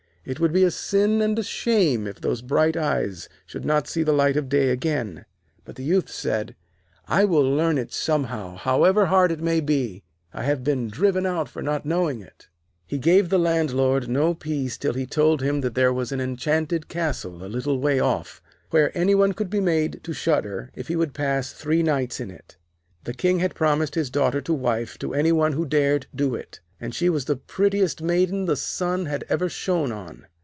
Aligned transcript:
It 0.23 0.39
would 0.39 0.53
be 0.53 0.63
a 0.63 0.69
sin 0.69 1.19
and 1.23 1.39
a 1.39 1.43
shame 1.43 2.05
if 2.05 2.21
those 2.21 2.43
bright 2.43 2.77
eyes 2.77 3.27
should 3.47 3.65
not 3.65 3.87
see 3.87 4.03
the 4.03 4.13
light 4.13 4.37
of 4.37 4.49
day 4.49 4.69
again.' 4.69 5.25
But 5.65 5.77
the 5.77 5.83
Youth 5.83 6.09
said: 6.11 6.55
'I 7.07 7.25
will 7.25 7.41
learn 7.55 7.79
it 7.79 7.91
somehow, 7.91 8.55
however 8.55 9.07
hard 9.07 9.31
it 9.31 9.41
may 9.41 9.61
be. 9.61 10.03
I 10.31 10.43
have 10.43 10.63
been 10.63 10.89
driven 10.89 11.25
out 11.25 11.49
for 11.49 11.63
not 11.63 11.87
knowing 11.87 12.21
it.' 12.21 12.49
He 12.85 12.99
gave 12.99 13.29
the 13.29 13.39
Landlord 13.39 14.07
no 14.07 14.35
peace 14.35 14.77
till 14.77 14.93
he 14.93 15.07
told 15.07 15.41
him 15.41 15.61
that 15.61 15.73
there 15.73 15.91
was 15.91 16.11
an 16.11 16.21
enchanted 16.21 16.87
castle 16.87 17.43
a 17.43 17.49
little 17.49 17.79
way 17.79 17.99
off, 17.99 18.43
where 18.69 18.95
any 18.95 19.15
one 19.15 19.33
could 19.33 19.49
be 19.49 19.59
made 19.59 20.01
to 20.03 20.13
shudder, 20.13 20.69
if 20.75 20.87
he 20.87 20.95
would 20.95 21.15
pass 21.15 21.51
three 21.51 21.81
nights 21.81 22.19
in 22.19 22.29
it. 22.29 22.57
The 23.05 23.15
King 23.15 23.39
had 23.39 23.55
promised 23.55 23.95
his 23.95 24.11
daughter 24.11 24.39
to 24.41 24.53
wife 24.53 24.99
to 24.99 25.15
any 25.15 25.31
one 25.31 25.53
who 25.53 25.65
dared 25.65 26.05
do 26.13 26.35
it, 26.35 26.59
and 26.83 26.95
she 26.95 27.07
was 27.09 27.25
the 27.25 27.35
prettiest 27.35 28.01
maiden 28.01 28.45
the 28.45 28.55
sun 28.55 29.05
had 29.05 29.23
ever 29.29 29.47
shone 29.47 29.91
on. 29.91 30.25